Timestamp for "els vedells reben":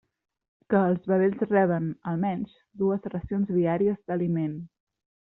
0.91-1.91